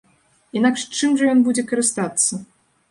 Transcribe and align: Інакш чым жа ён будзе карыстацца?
Інакш 0.61 0.87
чым 0.97 1.11
жа 1.21 1.31
ён 1.35 1.39
будзе 1.49 1.69
карыстацца? 1.75 2.43